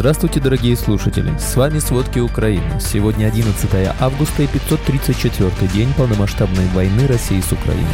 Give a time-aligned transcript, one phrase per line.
[0.00, 1.30] Здравствуйте, дорогие слушатели!
[1.38, 2.80] С вами «Сводки Украины».
[2.80, 3.70] Сегодня 11
[4.00, 7.84] августа и 534 день полномасштабной войны России с Украиной.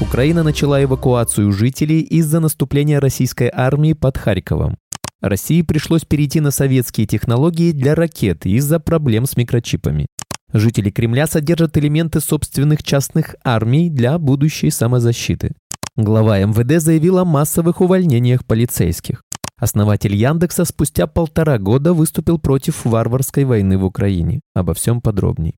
[0.00, 4.78] Украина начала эвакуацию жителей из-за наступления российской армии под Харьковом.
[5.20, 10.06] России пришлось перейти на советские технологии для ракет из-за проблем с микрочипами.
[10.54, 15.52] Жители Кремля содержат элементы собственных частных армий для будущей самозащиты.
[15.96, 19.25] Глава МВД заявил о массовых увольнениях полицейских.
[19.58, 24.40] Основатель Яндекса спустя полтора года выступил против варварской войны в Украине.
[24.54, 25.56] Обо всем подробней.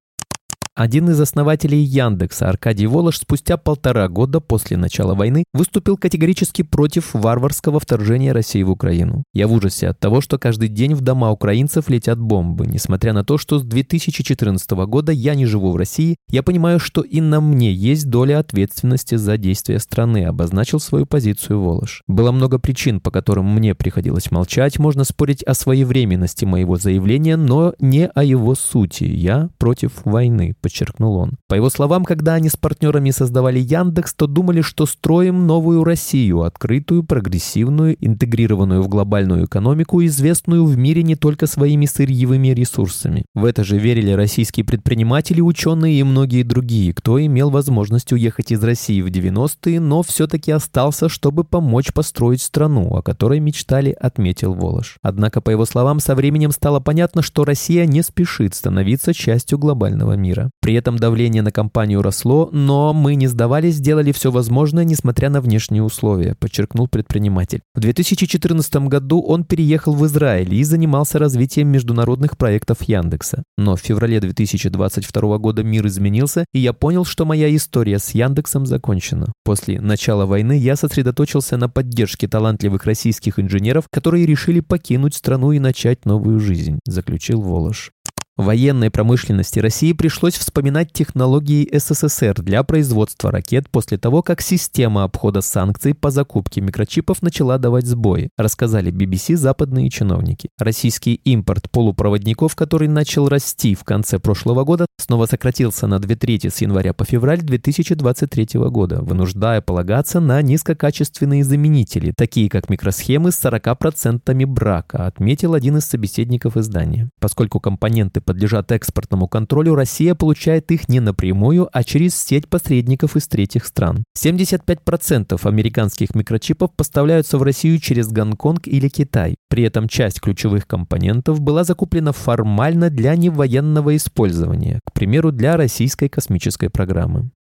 [0.78, 7.14] Один из основателей Яндекса, Аркадий Волош, спустя полтора года после начала войны выступил категорически против
[7.14, 9.24] варварского вторжения России в Украину.
[9.34, 12.69] Я в ужасе от того, что каждый день в дома украинцев летят бомбы.
[12.69, 17.00] Несмотря на то, что с 2014 года я не живу в России, я понимаю, что
[17.00, 22.05] и на мне есть доля ответственности за действия страны, обозначил свою позицию Волош.
[22.06, 24.78] Было много причин, по которым мне приходилось молчать.
[24.78, 29.03] Можно спорить о своевременности моего заявления, но не о его сути.
[29.03, 31.33] Я против войны подчеркнул он.
[31.48, 36.42] По его словам, когда они с партнерами создавали Яндекс, то думали, что строим новую Россию,
[36.42, 43.25] открытую, прогрессивную, интегрированную в глобальную экономику, известную в мире не только своими сырьевыми ресурсами.
[43.34, 48.62] В это же верили российские предприниматели, ученые и многие другие, кто имел возможность уехать из
[48.62, 54.97] России в 90-е, но все-таки остался, чтобы помочь построить страну, о которой мечтали, отметил Волош.
[55.03, 60.12] Однако, по его словам, со временем стало понятно, что Россия не спешит становиться частью глобального
[60.12, 60.50] мира.
[60.69, 65.41] При этом давление на компанию росло, но мы не сдавались, сделали все возможное, несмотря на
[65.41, 67.62] внешние условия, подчеркнул предприниматель.
[67.75, 73.45] В 2014 году он переехал в Израиль и занимался развитием международных проектов Яндекса.
[73.56, 78.67] Но в феврале 2022 года мир изменился, и я понял, что моя история с Яндексом
[78.67, 79.33] закончена.
[79.45, 85.61] После начала войны я сосредоточился на поддержке талантливых российских инженеров, которые решили покинуть страну и
[85.61, 87.93] начать новую жизнь, заключил Волош
[88.39, 95.41] военной промышленности России пришлось вспоминать технологии СССР для производства ракет после того, как система обхода
[95.41, 100.49] санкций по закупке микрочипов начала давать сбои, рассказали BBC западные чиновники.
[100.59, 106.49] Российский импорт полупроводников, который начал расти в конце прошлого года, снова сократился на две трети
[106.49, 113.44] с января по февраль 2023 года, вынуждая полагаться на низкокачественные заменители, такие как микросхемы с
[113.44, 117.10] 40% брака, отметил один из собеседников издания.
[117.19, 123.27] Поскольку компоненты подлежат экспортному контролю, Россия получает их не напрямую, а через сеть посредников из
[123.27, 124.05] третьих стран.
[124.19, 129.37] 75% американских микрочипов поставляются в Россию через Гонконг или Китай.
[129.49, 136.11] При этом часть ключевых компонентов была закуплена формально для невоенного использования, к примеру, для российской
[136.11, 137.31] космической программы.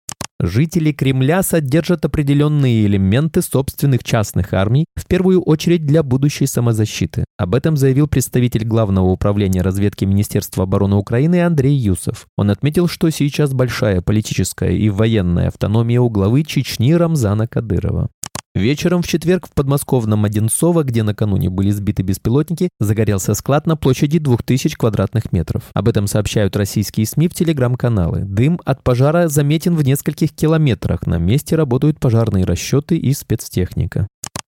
[0.40, 7.24] Жители Кремля содержат определенные элементы собственных частных армий, в первую очередь для будущей самозащиты.
[7.36, 12.26] Об этом заявил представитель Главного управления разведки Министерства обороны Украины Андрей Юсов.
[12.36, 18.08] Он отметил, что сейчас большая политическая и военная автономия у главы Чечни Рамзана Кадырова.
[18.58, 24.18] Вечером в четверг в подмосковном Одинцово, где накануне были сбиты беспилотники, загорелся склад на площади
[24.18, 25.70] 2000 квадратных метров.
[25.74, 28.24] Об этом сообщают российские СМИ в телеграм-каналы.
[28.24, 31.06] Дым от пожара заметен в нескольких километрах.
[31.06, 34.08] На месте работают пожарные расчеты и спецтехника.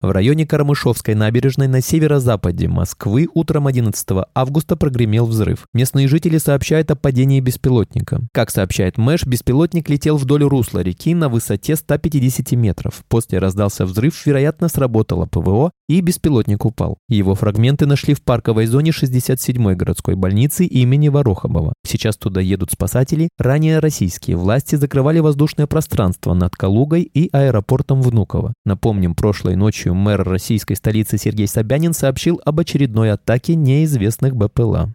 [0.05, 5.66] В районе Карамышовской набережной на северо-западе Москвы утром 11 августа прогремел взрыв.
[5.73, 8.21] Местные жители сообщают о падении беспилотника.
[8.31, 13.03] Как сообщает Мэш, беспилотник летел вдоль русла реки на высоте 150 метров.
[13.07, 16.99] После раздался взрыв, вероятно, сработало ПВО, и беспилотник упал.
[17.09, 21.73] Его фрагменты нашли в парковой зоне 67-й городской больницы имени Ворохобова.
[21.83, 23.29] Сейчас туда едут спасатели.
[23.39, 28.53] Ранее российские власти закрывали воздушное пространство над Калугой и аэропортом Внуково.
[28.65, 34.94] Напомним, прошлой ночью мэр российской столицы Сергей Собянин сообщил об очередной атаке неизвестных БПЛА.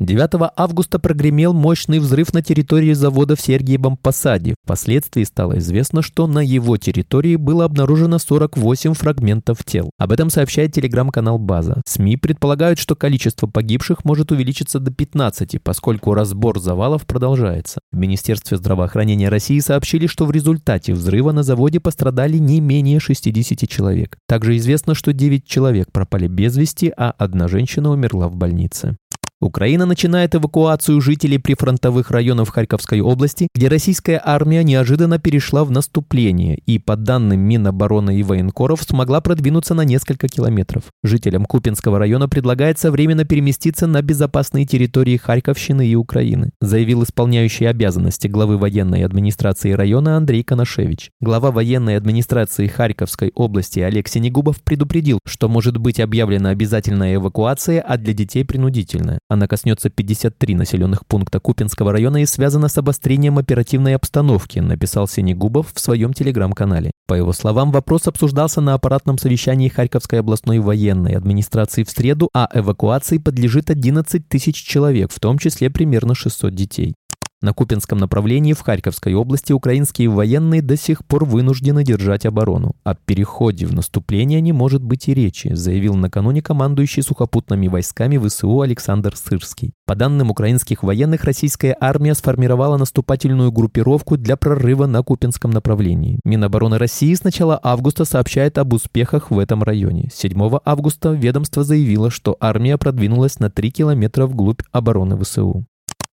[0.00, 4.54] 9 августа прогремел мощный взрыв на территории завода в Сергиевом Посаде.
[4.64, 9.90] Впоследствии стало известно, что на его территории было обнаружено 48 фрагментов тел.
[9.98, 11.82] Об этом сообщает телеграм-канал «База».
[11.84, 17.80] СМИ предполагают, что количество погибших может увеличиться до 15, поскольку разбор завалов продолжается.
[17.92, 23.68] В Министерстве здравоохранения России сообщили, что в результате взрыва на заводе пострадали не менее 60
[23.68, 24.16] человек.
[24.26, 28.96] Также известно, что 9 человек пропали без вести, а одна женщина умерла в больнице.
[29.42, 36.58] Украина начинает эвакуацию жителей прифронтовых районов Харьковской области, где российская армия неожиданно перешла в наступление
[36.66, 40.84] и, по данным Минобороны и военкоров, смогла продвинуться на несколько километров.
[41.02, 48.28] Жителям Купинского района предлагается временно переместиться на безопасные территории Харьковщины и Украины, заявил исполняющий обязанности
[48.28, 51.12] главы военной администрации района Андрей Коношевич.
[51.22, 57.96] Глава военной администрации Харьковской области Олег Синегубов предупредил, что может быть объявлена обязательная эвакуация, а
[57.96, 59.18] для детей принудительная.
[59.30, 65.72] Она коснется 53 населенных пункта Купинского района и связана с обострением оперативной обстановки, написал Синегубов
[65.72, 66.90] в своем телеграм-канале.
[67.06, 72.48] По его словам, вопрос обсуждался на аппаратном совещании Харьковской областной военной администрации в среду, а
[72.52, 76.94] эвакуации подлежит 11 тысяч человек, в том числе примерно 600 детей.
[77.42, 82.76] На Купинском направлении в Харьковской области украинские военные до сих пор вынуждены держать оборону.
[82.84, 88.60] О переходе в наступление не может быть и речи, заявил накануне командующий сухопутными войсками ВСУ
[88.60, 89.72] Александр Сырский.
[89.86, 96.20] По данным украинских военных, российская армия сформировала наступательную группировку для прорыва на Купинском направлении.
[96.26, 100.10] Минобороны России с начала августа сообщает об успехах в этом районе.
[100.12, 105.64] 7 августа ведомство заявило, что армия продвинулась на 3 километра вглубь обороны ВСУ.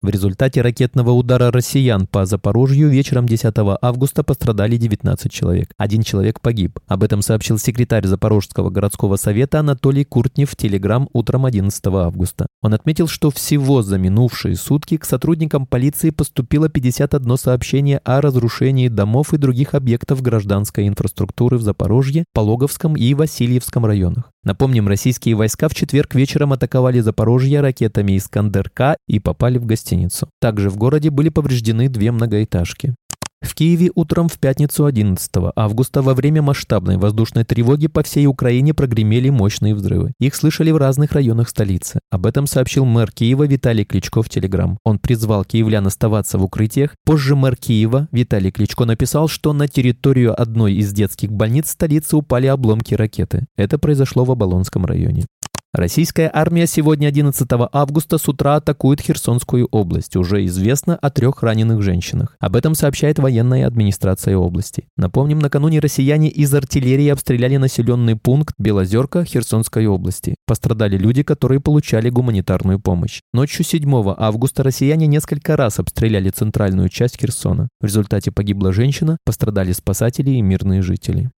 [0.03, 3.53] В результате ракетного удара россиян по Запорожью вечером 10
[3.83, 5.73] августа пострадали 19 человек.
[5.77, 6.79] Один человек погиб.
[6.87, 12.47] Об этом сообщил секретарь Запорожского городского совета Анатолий Куртнев в Телеграм утром 11 августа.
[12.63, 18.87] Он отметил, что всего за минувшие сутки к сотрудникам полиции поступило 51 сообщение о разрушении
[18.87, 24.30] домов и других объектов гражданской инфраструктуры в Запорожье, Пологовском и Васильевском районах.
[24.43, 30.29] Напомним, российские войска в четверг вечером атаковали Запорожье ракетами «Искандер-К» и попали в гостиницу.
[30.39, 32.95] Также в городе были повреждены две многоэтажки.
[33.41, 38.73] В Киеве утром в пятницу 11 августа во время масштабной воздушной тревоги по всей Украине
[38.75, 40.13] прогремели мощные взрывы.
[40.19, 41.99] Их слышали в разных районах столицы.
[42.11, 44.77] Об этом сообщил мэр Киева Виталий Кличко в Телеграм.
[44.83, 46.95] Он призвал киевлян оставаться в укрытиях.
[47.03, 52.45] Позже мэр Киева Виталий Кличко написал, что на территорию одной из детских больниц столицы упали
[52.45, 53.47] обломки ракеты.
[53.57, 55.25] Это произошло в Оболонском районе.
[55.73, 60.17] Российская армия сегодня 11 августа с утра атакует Херсонскую область.
[60.17, 62.35] Уже известно о трех раненых женщинах.
[62.41, 64.87] Об этом сообщает военная администрация области.
[64.97, 70.35] Напомним, накануне россияне из артиллерии обстреляли населенный пункт Белозерка Херсонской области.
[70.45, 73.21] Пострадали люди, которые получали гуманитарную помощь.
[73.33, 77.69] Ночью 7 августа россияне несколько раз обстреляли центральную часть Херсона.
[77.79, 81.31] В результате погибла женщина, пострадали спасатели и мирные жители.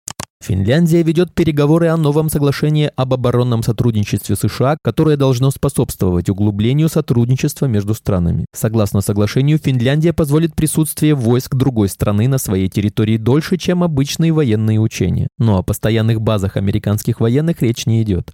[0.43, 7.67] Финляндия ведет переговоры о новом соглашении об оборонном сотрудничестве США, которое должно способствовать углублению сотрудничества
[7.67, 8.45] между странами.
[8.53, 14.81] Согласно соглашению, Финляндия позволит присутствие войск другой страны на своей территории дольше, чем обычные военные
[14.81, 15.29] учения.
[15.37, 18.31] Но о постоянных базах американских военных речь не идет.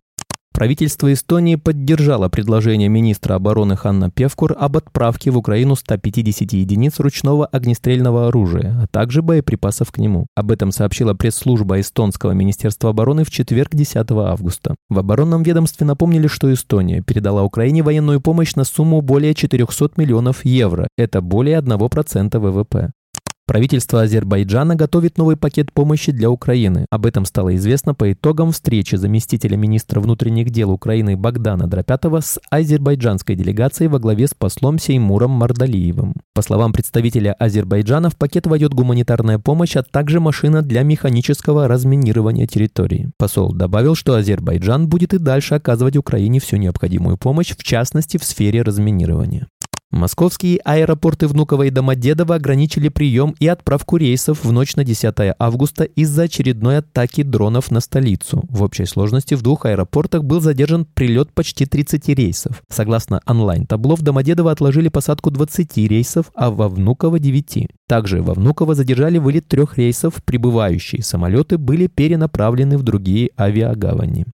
[0.60, 7.46] Правительство Эстонии поддержало предложение министра обороны Ханна Певкур об отправке в Украину 150 единиц ручного
[7.46, 10.28] огнестрельного оружия, а также боеприпасов к нему.
[10.36, 14.76] Об этом сообщила пресс-служба Эстонского министерства обороны в четверг 10 августа.
[14.90, 20.44] В оборонном ведомстве напомнили, что Эстония передала Украине военную помощь на сумму более 400 миллионов
[20.44, 20.90] евро.
[20.98, 22.92] Это более 1% ВВП.
[23.50, 26.86] Правительство Азербайджана готовит новый пакет помощи для Украины.
[26.92, 32.40] Об этом стало известно по итогам встречи заместителя министра внутренних дел Украины Богдана Дропятова с
[32.52, 36.14] азербайджанской делегацией во главе с послом Сеймуром Мардалиевым.
[36.36, 42.46] По словам представителя Азербайджана, в пакет войдет гуманитарная помощь, а также машина для механического разминирования
[42.46, 43.10] территории.
[43.18, 48.24] Посол добавил, что Азербайджан будет и дальше оказывать Украине всю необходимую помощь, в частности в
[48.24, 49.48] сфере разминирования.
[49.92, 55.84] Московские аэропорты Внуково и Домодедово ограничили прием и отправку рейсов в ночь на 10 августа
[55.84, 58.44] из-за очередной атаки дронов на столицу.
[58.50, 62.62] В общей сложности в двух аэропортах был задержан прилет почти 30 рейсов.
[62.70, 67.68] Согласно онлайн-табло, в Домодедово отложили посадку 20 рейсов, а во Внуково 9.
[67.88, 74.28] Также во Внуково задержали вылет трех рейсов, прибывающие самолеты были перенаправлены в другие авиагавани.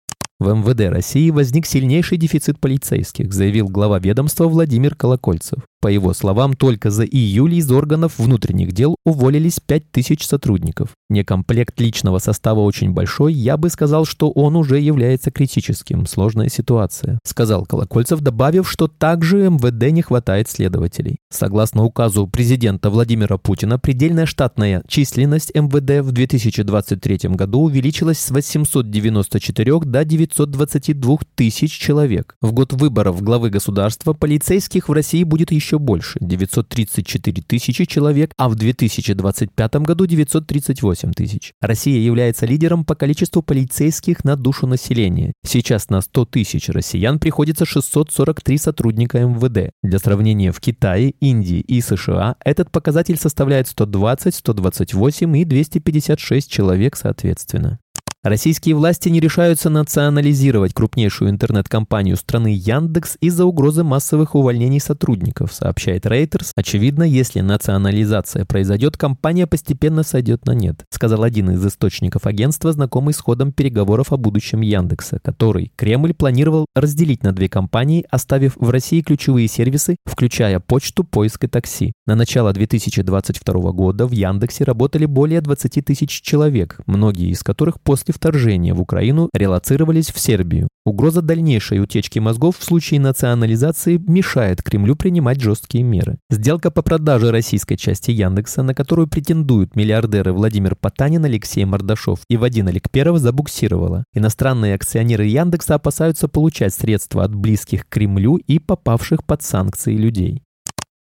[0.43, 5.61] В МВД России возник сильнейший дефицит полицейских, заявил глава ведомства Владимир Колокольцев.
[5.83, 10.91] По его словам, только за июль из органов внутренних дел уволились 5000 сотрудников.
[11.11, 16.07] Некомплект личного состава очень большой, я бы сказал, что он уже является критическим.
[16.07, 17.19] Сложная ситуация.
[17.25, 21.19] Сказал Колокольцев, добавив, что также МВД не хватает следователей.
[21.33, 29.81] Согласно указу президента Владимира Путина, предельная штатная численность МВД в 2023 году увеличилась с 894
[29.81, 32.37] до 922 тысяч человек.
[32.41, 38.33] В год выборов главы государства полицейских в России будет еще еще больше– 934 тысячи человек,
[38.37, 41.52] а в 2025 году 938 тысяч.
[41.61, 45.33] Россия является лидером по количеству полицейских на душу населения.
[45.47, 49.73] Сейчас на 100 тысяч россиян приходится 643 сотрудника МВД.
[49.83, 56.97] Для сравнения, в Китае, Индии и США этот показатель составляет 120, 128 и 256 человек
[56.97, 57.79] соответственно.
[58.25, 66.07] Российские власти не решаются национализировать крупнейшую интернет-компанию страны Яндекс из-за угрозы массовых увольнений сотрудников, сообщает
[66.07, 66.52] Reuters.
[66.55, 73.12] Очевидно, если национализация произойдет, компания постепенно сойдет на нет, сказал один из источников агентства, знакомый
[73.12, 78.71] с ходом переговоров о будущем Яндекса, который Кремль планировал разделить на две компании, оставив в
[78.71, 81.93] России ключевые сервисы, включая почту, поиск и такси.
[82.07, 88.12] На начало 2022 года в Яндексе работали более 20 тысяч человек, многие из которых после
[88.12, 90.69] после вторжения в Украину релацировались в Сербию.
[90.85, 96.19] Угроза дальнейшей утечки мозгов в случае национализации мешает Кремлю принимать жесткие меры.
[96.31, 102.37] Сделка по продаже российской части Яндекса, на которую претендуют миллиардеры Владимир Потанин, Алексей Мордашов и
[102.37, 104.04] Вадим Аликперов, забуксировала.
[104.14, 110.42] Иностранные акционеры Яндекса опасаются получать средства от близких к Кремлю и попавших под санкции людей.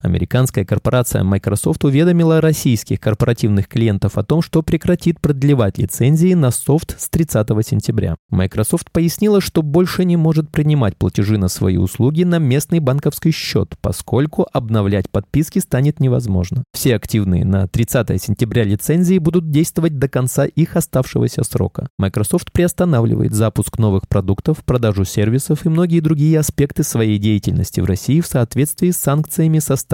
[0.07, 6.95] Американская корпорация Microsoft уведомила российских корпоративных клиентов о том, что прекратит продлевать лицензии на софт
[6.97, 8.15] с 30 сентября.
[8.29, 13.75] Microsoft пояснила, что больше не может принимать платежи на свои услуги на местный банковский счет,
[13.81, 16.63] поскольку обновлять подписки станет невозможно.
[16.73, 21.89] Все активные на 30 сентября лицензии будут действовать до конца их оставшегося срока.
[21.99, 28.21] Microsoft приостанавливает запуск новых продуктов, продажу сервисов и многие другие аспекты своей деятельности в России
[28.21, 29.75] в соответствии с санкциями со